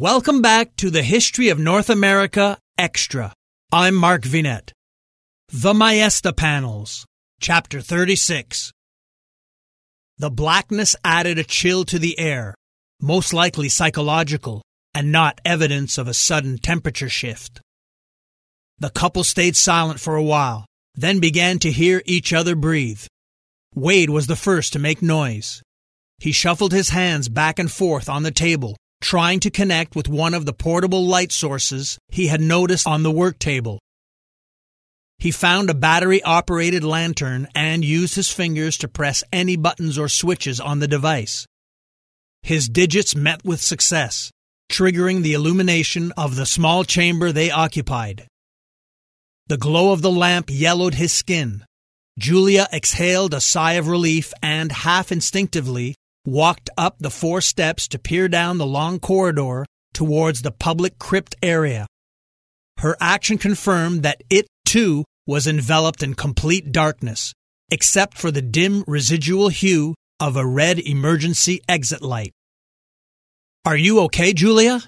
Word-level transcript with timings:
Welcome 0.00 0.42
back 0.42 0.76
to 0.76 0.90
the 0.90 1.02
History 1.02 1.48
of 1.48 1.58
North 1.58 1.90
America 1.90 2.56
Extra. 2.78 3.32
I'm 3.72 3.96
Mark 3.96 4.22
Vinet. 4.22 4.70
The 5.48 5.72
Maesta 5.72 6.32
Panels, 6.32 7.04
Chapter 7.40 7.80
36. 7.80 8.70
The 10.18 10.30
blackness 10.30 10.94
added 11.04 11.40
a 11.40 11.42
chill 11.42 11.84
to 11.86 11.98
the 11.98 12.16
air, 12.16 12.54
most 13.02 13.32
likely 13.32 13.68
psychological, 13.68 14.62
and 14.94 15.10
not 15.10 15.40
evidence 15.44 15.98
of 15.98 16.06
a 16.06 16.14
sudden 16.14 16.58
temperature 16.58 17.08
shift. 17.08 17.60
The 18.78 18.90
couple 18.90 19.24
stayed 19.24 19.56
silent 19.56 19.98
for 19.98 20.14
a 20.14 20.22
while, 20.22 20.64
then 20.94 21.18
began 21.18 21.58
to 21.58 21.72
hear 21.72 22.02
each 22.06 22.32
other 22.32 22.54
breathe. 22.54 23.04
Wade 23.74 24.10
was 24.10 24.28
the 24.28 24.36
first 24.36 24.74
to 24.74 24.78
make 24.78 25.02
noise. 25.02 25.60
He 26.18 26.30
shuffled 26.30 26.70
his 26.70 26.90
hands 26.90 27.28
back 27.28 27.58
and 27.58 27.68
forth 27.68 28.08
on 28.08 28.22
the 28.22 28.30
table, 28.30 28.76
trying 29.00 29.40
to 29.40 29.50
connect 29.50 29.94
with 29.94 30.08
one 30.08 30.34
of 30.34 30.46
the 30.46 30.52
portable 30.52 31.06
light 31.06 31.32
sources 31.32 31.98
he 32.08 32.26
had 32.26 32.40
noticed 32.40 32.86
on 32.86 33.02
the 33.02 33.10
work 33.10 33.38
table. 33.38 33.78
He 35.18 35.30
found 35.30 35.68
a 35.68 35.74
battery 35.74 36.22
operated 36.22 36.84
lantern 36.84 37.48
and 37.54 37.84
used 37.84 38.14
his 38.14 38.32
fingers 38.32 38.76
to 38.78 38.88
press 38.88 39.24
any 39.32 39.56
buttons 39.56 39.98
or 39.98 40.08
switches 40.08 40.60
on 40.60 40.78
the 40.78 40.88
device. 40.88 41.46
His 42.42 42.68
digits 42.68 43.16
met 43.16 43.44
with 43.44 43.60
success, 43.60 44.30
triggering 44.70 45.22
the 45.22 45.32
illumination 45.32 46.12
of 46.16 46.36
the 46.36 46.46
small 46.46 46.84
chamber 46.84 47.32
they 47.32 47.50
occupied. 47.50 48.26
The 49.48 49.56
glow 49.56 49.92
of 49.92 50.02
the 50.02 50.10
lamp 50.10 50.46
yellowed 50.50 50.94
his 50.94 51.12
skin. 51.12 51.64
Julia 52.18 52.68
exhaled 52.72 53.34
a 53.34 53.40
sigh 53.40 53.74
of 53.74 53.88
relief 53.88 54.32
and, 54.42 54.70
half 54.70 55.10
instinctively, 55.10 55.94
walked 56.28 56.70
up 56.76 56.98
the 56.98 57.10
four 57.10 57.40
steps 57.40 57.88
to 57.88 57.98
peer 57.98 58.28
down 58.28 58.58
the 58.58 58.66
long 58.66 59.00
corridor 59.00 59.64
towards 59.94 60.42
the 60.42 60.52
public 60.52 60.98
crypt 60.98 61.34
area. 61.42 61.86
Her 62.78 62.96
action 63.00 63.38
confirmed 63.38 64.02
that 64.02 64.22
it, 64.30 64.46
too, 64.64 65.04
was 65.26 65.46
enveloped 65.46 66.02
in 66.02 66.14
complete 66.14 66.70
darkness, 66.70 67.32
except 67.70 68.18
for 68.18 68.30
the 68.30 68.42
dim 68.42 68.84
residual 68.86 69.48
hue 69.48 69.94
of 70.20 70.36
a 70.36 70.46
red 70.46 70.78
emergency 70.78 71.60
exit 71.68 72.02
light. 72.02 72.32
Are 73.64 73.76
you 73.76 74.00
okay, 74.02 74.32
Julia? 74.32 74.82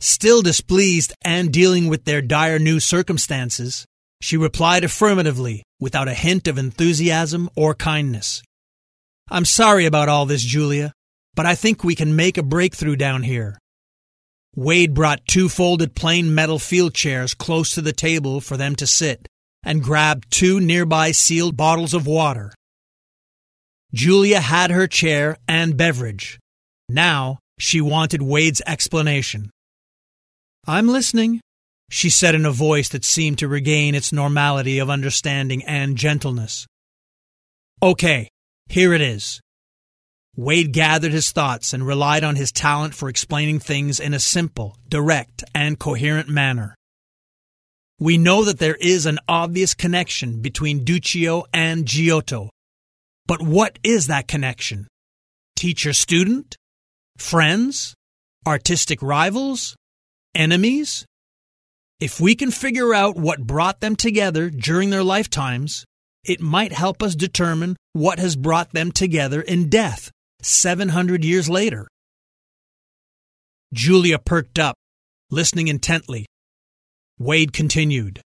Still 0.00 0.42
displeased 0.42 1.12
and 1.22 1.52
dealing 1.52 1.88
with 1.88 2.04
their 2.04 2.22
dire 2.22 2.58
new 2.58 2.80
circumstances, 2.80 3.84
she 4.20 4.36
replied 4.36 4.84
affirmatively 4.84 5.62
without 5.78 6.08
a 6.08 6.14
hint 6.14 6.48
of 6.48 6.58
enthusiasm 6.58 7.48
or 7.56 7.74
kindness. 7.74 8.42
I'm 9.32 9.46
sorry 9.46 9.86
about 9.86 10.10
all 10.10 10.26
this, 10.26 10.42
Julia, 10.42 10.92
but 11.34 11.46
I 11.46 11.54
think 11.54 11.82
we 11.82 11.94
can 11.94 12.14
make 12.14 12.36
a 12.36 12.42
breakthrough 12.42 12.96
down 12.96 13.22
here. 13.22 13.58
Wade 14.54 14.92
brought 14.92 15.26
two 15.26 15.48
folded 15.48 15.94
plain 15.94 16.34
metal 16.34 16.58
field 16.58 16.92
chairs 16.92 17.32
close 17.32 17.70
to 17.74 17.80
the 17.80 17.94
table 17.94 18.42
for 18.42 18.58
them 18.58 18.76
to 18.76 18.86
sit 18.86 19.26
and 19.62 19.82
grabbed 19.82 20.30
two 20.30 20.60
nearby 20.60 21.12
sealed 21.12 21.56
bottles 21.56 21.94
of 21.94 22.06
water. 22.06 22.52
Julia 23.94 24.38
had 24.38 24.70
her 24.70 24.86
chair 24.86 25.38
and 25.48 25.78
beverage. 25.78 26.38
Now 26.90 27.38
she 27.58 27.80
wanted 27.80 28.20
Wade's 28.20 28.60
explanation. 28.66 29.50
I'm 30.66 30.88
listening, 30.88 31.40
she 31.90 32.10
said 32.10 32.34
in 32.34 32.44
a 32.44 32.52
voice 32.52 32.90
that 32.90 33.06
seemed 33.06 33.38
to 33.38 33.48
regain 33.48 33.94
its 33.94 34.12
normality 34.12 34.78
of 34.78 34.90
understanding 34.90 35.64
and 35.64 35.96
gentleness. 35.96 36.66
Okay, 37.82 38.28
here 38.68 38.92
it 38.92 39.00
is. 39.00 39.40
Wade 40.36 40.72
gathered 40.72 41.12
his 41.12 41.30
thoughts 41.30 41.74
and 41.74 41.86
relied 41.86 42.24
on 42.24 42.36
his 42.36 42.52
talent 42.52 42.94
for 42.94 43.08
explaining 43.08 43.58
things 43.58 44.00
in 44.00 44.14
a 44.14 44.18
simple, 44.18 44.78
direct, 44.88 45.44
and 45.54 45.78
coherent 45.78 46.28
manner. 46.28 46.74
We 47.98 48.16
know 48.16 48.44
that 48.44 48.58
there 48.58 48.76
is 48.76 49.04
an 49.04 49.18
obvious 49.28 49.74
connection 49.74 50.40
between 50.40 50.84
Duccio 50.84 51.44
and 51.52 51.86
Giotto. 51.86 52.50
But 53.26 53.42
what 53.42 53.78
is 53.84 54.06
that 54.06 54.26
connection? 54.26 54.88
Teacher 55.54 55.92
student? 55.92 56.56
Friends? 57.18 57.94
Artistic 58.46 59.02
rivals? 59.02 59.76
Enemies? 60.34 61.04
If 62.00 62.18
we 62.18 62.34
can 62.34 62.50
figure 62.50 62.92
out 62.94 63.16
what 63.16 63.46
brought 63.46 63.80
them 63.80 63.94
together 63.94 64.50
during 64.50 64.90
their 64.90 65.04
lifetimes, 65.04 65.84
it 66.24 66.40
might 66.40 66.72
help 66.72 67.02
us 67.02 67.14
determine 67.14 67.76
what 67.92 68.18
has 68.18 68.36
brought 68.36 68.72
them 68.72 68.92
together 68.92 69.40
in 69.40 69.68
death 69.68 70.10
700 70.42 71.24
years 71.24 71.48
later. 71.48 71.88
Julia 73.72 74.18
perked 74.18 74.58
up, 74.58 74.76
listening 75.30 75.68
intently. 75.68 76.26
Wade 77.18 77.52
continued. 77.52 78.20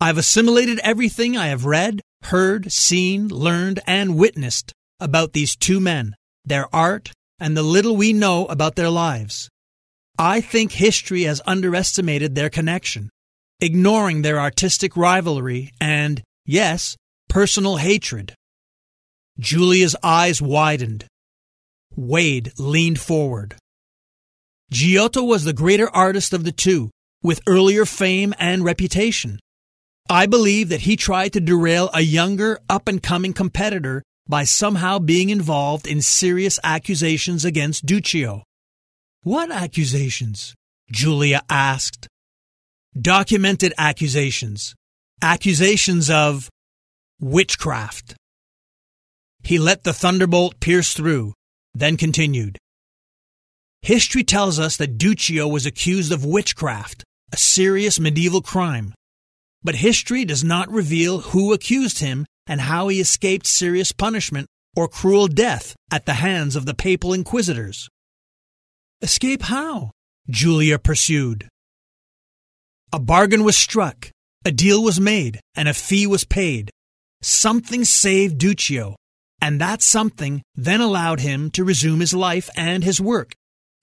I've 0.00 0.18
assimilated 0.18 0.80
everything 0.84 1.36
I 1.36 1.48
have 1.48 1.64
read, 1.64 2.00
heard, 2.24 2.70
seen, 2.70 3.28
learned, 3.28 3.80
and 3.86 4.16
witnessed 4.16 4.72
about 5.00 5.32
these 5.32 5.56
two 5.56 5.80
men, 5.80 6.14
their 6.44 6.72
art, 6.74 7.12
and 7.40 7.56
the 7.56 7.62
little 7.62 7.96
we 7.96 8.12
know 8.12 8.46
about 8.46 8.76
their 8.76 8.90
lives. 8.90 9.48
I 10.18 10.40
think 10.40 10.72
history 10.72 11.22
has 11.22 11.40
underestimated 11.46 12.34
their 12.34 12.50
connection, 12.50 13.10
ignoring 13.60 14.22
their 14.22 14.40
artistic 14.40 14.96
rivalry 14.96 15.70
and, 15.80 16.22
Yes, 16.50 16.96
personal 17.28 17.76
hatred. 17.76 18.34
Julia's 19.38 19.94
eyes 20.02 20.40
widened. 20.40 21.04
Wade 21.94 22.52
leaned 22.56 22.98
forward. 22.98 23.56
Giotto 24.70 25.22
was 25.22 25.44
the 25.44 25.52
greater 25.52 25.90
artist 25.90 26.32
of 26.32 26.44
the 26.44 26.52
two, 26.52 26.90
with 27.22 27.42
earlier 27.46 27.84
fame 27.84 28.32
and 28.38 28.64
reputation. 28.64 29.38
I 30.08 30.24
believe 30.24 30.70
that 30.70 30.80
he 30.80 30.96
tried 30.96 31.34
to 31.34 31.40
derail 31.40 31.90
a 31.92 32.00
younger, 32.00 32.58
up 32.70 32.88
and 32.88 33.02
coming 33.02 33.34
competitor 33.34 34.02
by 34.26 34.44
somehow 34.44 34.98
being 34.98 35.28
involved 35.28 35.86
in 35.86 36.00
serious 36.00 36.58
accusations 36.64 37.44
against 37.44 37.84
Duccio. 37.84 38.40
What 39.22 39.50
accusations? 39.50 40.54
Julia 40.90 41.42
asked. 41.50 42.08
Documented 42.98 43.74
accusations 43.76 44.74
accusations 45.22 46.10
of 46.10 46.48
witchcraft. 47.20 48.14
He 49.42 49.58
let 49.58 49.84
the 49.84 49.92
thunderbolt 49.92 50.60
pierce 50.60 50.92
through, 50.92 51.34
then 51.74 51.96
continued. 51.96 52.58
History 53.82 54.24
tells 54.24 54.58
us 54.58 54.76
that 54.76 54.98
Duccio 54.98 55.50
was 55.50 55.66
accused 55.66 56.12
of 56.12 56.24
witchcraft, 56.24 57.04
a 57.32 57.36
serious 57.36 58.00
medieval 58.00 58.42
crime. 58.42 58.94
But 59.62 59.76
history 59.76 60.24
does 60.24 60.44
not 60.44 60.70
reveal 60.70 61.20
who 61.20 61.52
accused 61.52 61.98
him 61.98 62.26
and 62.46 62.60
how 62.60 62.88
he 62.88 63.00
escaped 63.00 63.46
serious 63.46 63.92
punishment 63.92 64.46
or 64.76 64.88
cruel 64.88 65.28
death 65.28 65.74
at 65.90 66.06
the 66.06 66.14
hands 66.14 66.56
of 66.56 66.66
the 66.66 66.74
papal 66.74 67.12
inquisitors. 67.12 67.88
Escape 69.02 69.42
how? 69.42 69.90
Julia 70.28 70.78
pursued. 70.78 71.48
A 72.92 72.98
bargain 72.98 73.44
was 73.44 73.56
struck, 73.56 74.10
a 74.44 74.50
deal 74.50 74.82
was 74.82 75.00
made 75.00 75.40
and 75.54 75.68
a 75.68 75.74
fee 75.74 76.06
was 76.06 76.24
paid. 76.24 76.70
Something 77.22 77.84
saved 77.84 78.40
Duccio, 78.40 78.94
and 79.40 79.60
that 79.60 79.82
something 79.82 80.42
then 80.54 80.80
allowed 80.80 81.20
him 81.20 81.50
to 81.52 81.64
resume 81.64 82.00
his 82.00 82.14
life 82.14 82.48
and 82.56 82.84
his 82.84 83.00
work, 83.00 83.32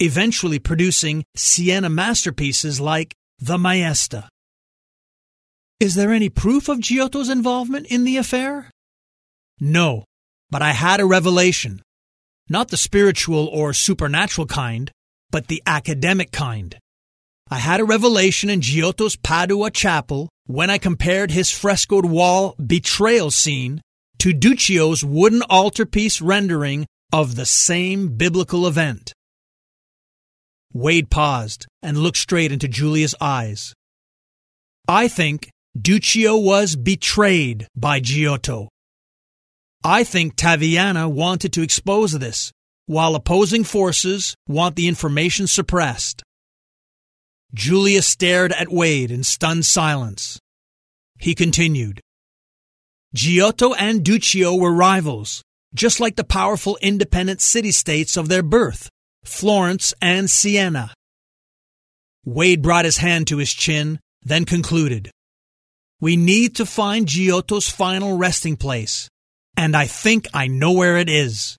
eventually 0.00 0.58
producing 0.58 1.24
Siena 1.34 1.88
masterpieces 1.88 2.80
like 2.80 3.14
The 3.38 3.56
Maesta. 3.56 4.28
Is 5.80 5.94
there 5.94 6.12
any 6.12 6.28
proof 6.28 6.68
of 6.68 6.78
Giotto's 6.78 7.28
involvement 7.28 7.86
in 7.86 8.04
the 8.04 8.16
affair? 8.16 8.70
No, 9.58 10.04
but 10.50 10.62
I 10.62 10.72
had 10.72 11.00
a 11.00 11.06
revelation. 11.06 11.82
Not 12.48 12.68
the 12.68 12.76
spiritual 12.76 13.46
or 13.46 13.72
supernatural 13.72 14.46
kind, 14.46 14.90
but 15.30 15.46
the 15.46 15.62
academic 15.66 16.30
kind. 16.30 16.76
I 17.50 17.58
had 17.58 17.80
a 17.80 17.84
revelation 17.84 18.48
in 18.48 18.60
Giotto's 18.60 19.16
Padua 19.16 19.70
chapel 19.70 20.28
when 20.46 20.70
I 20.70 20.78
compared 20.78 21.30
his 21.30 21.50
frescoed 21.50 22.06
wall 22.06 22.54
betrayal 22.64 23.30
scene 23.30 23.80
to 24.18 24.32
Duccio's 24.32 25.04
wooden 25.04 25.42
altarpiece 25.50 26.20
rendering 26.20 26.86
of 27.12 27.36
the 27.36 27.46
same 27.46 28.16
biblical 28.16 28.66
event. 28.66 29.12
Wade 30.72 31.10
paused 31.10 31.66
and 31.82 31.98
looked 31.98 32.16
straight 32.16 32.52
into 32.52 32.68
Julia's 32.68 33.14
eyes. 33.20 33.74
I 34.88 35.08
think 35.08 35.50
Duccio 35.78 36.42
was 36.42 36.76
betrayed 36.76 37.66
by 37.76 38.00
Giotto. 38.00 38.68
I 39.84 40.04
think 40.04 40.36
Taviana 40.36 41.10
wanted 41.10 41.52
to 41.54 41.62
expose 41.62 42.12
this, 42.12 42.52
while 42.86 43.14
opposing 43.14 43.64
forces 43.64 44.34
want 44.46 44.76
the 44.76 44.88
information 44.88 45.46
suppressed. 45.46 46.21
Julia 47.54 48.00
stared 48.00 48.52
at 48.52 48.72
Wade 48.72 49.10
in 49.10 49.24
stunned 49.24 49.66
silence. 49.66 50.38
He 51.18 51.34
continued. 51.34 52.00
Giotto 53.14 53.74
and 53.74 54.02
Duccio 54.02 54.58
were 54.58 54.72
rivals, 54.72 55.42
just 55.74 56.00
like 56.00 56.16
the 56.16 56.24
powerful 56.24 56.78
independent 56.80 57.42
city 57.42 57.70
states 57.70 58.16
of 58.16 58.28
their 58.28 58.42
birth, 58.42 58.88
Florence, 59.22 59.92
and 60.00 60.30
Siena. 60.30 60.94
Wade 62.24 62.62
brought 62.62 62.86
his 62.86 62.98
hand 62.98 63.26
to 63.26 63.36
his 63.36 63.52
chin, 63.52 64.00
then 64.22 64.44
concluded. 64.44 65.10
We 66.00 66.16
need 66.16 66.56
to 66.56 66.66
find 66.66 67.06
Giotto's 67.06 67.68
final 67.68 68.16
resting 68.16 68.56
place, 68.56 69.08
and 69.56 69.76
I 69.76 69.86
think 69.86 70.26
I 70.32 70.46
know 70.46 70.72
where 70.72 70.96
it 70.96 71.08
is. 71.08 71.58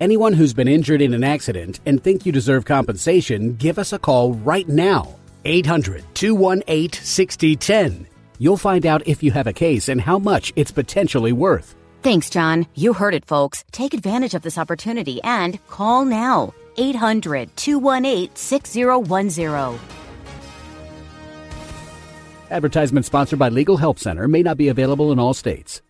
anyone 0.00 0.32
who's 0.32 0.52
been 0.54 0.68
injured 0.68 1.02
in 1.02 1.14
an 1.14 1.22
accident 1.22 1.80
and 1.86 2.02
think 2.02 2.26
you 2.26 2.32
deserve 2.32 2.64
compensation, 2.64 3.54
give 3.56 3.78
us 3.78 3.92
a 3.92 3.98
call 3.98 4.34
right 4.34 4.68
now. 4.68 5.16
800 5.44 6.04
218 6.14 6.92
6010. 7.02 8.06
You'll 8.38 8.56
find 8.56 8.86
out 8.86 9.06
if 9.06 9.22
you 9.22 9.32
have 9.32 9.46
a 9.46 9.52
case 9.52 9.88
and 9.88 10.00
how 10.00 10.18
much 10.18 10.52
it's 10.56 10.70
potentially 10.70 11.32
worth. 11.32 11.74
Thanks, 12.02 12.30
John. 12.30 12.66
You 12.74 12.94
heard 12.94 13.14
it, 13.14 13.26
folks. 13.26 13.64
Take 13.72 13.92
advantage 13.92 14.34
of 14.34 14.42
this 14.42 14.56
opportunity 14.56 15.22
and 15.22 15.64
call 15.66 16.04
now. 16.04 16.54
800 16.76 17.54
218 17.56 18.34
6010. 18.34 19.78
Advertisement 22.50 23.06
sponsored 23.06 23.38
by 23.38 23.48
Legal 23.48 23.76
Help 23.76 23.98
Center 23.98 24.26
may 24.26 24.42
not 24.42 24.56
be 24.56 24.68
available 24.68 25.12
in 25.12 25.18
all 25.18 25.34
states. 25.34 25.82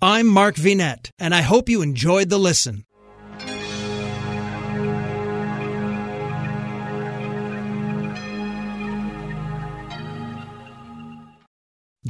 I'm 0.00 0.26
Mark 0.26 0.54
Vinet, 0.54 1.10
and 1.18 1.34
I 1.34 1.42
hope 1.42 1.68
you 1.68 1.82
enjoyed 1.82 2.28
the 2.28 2.38
listen. 2.38 2.84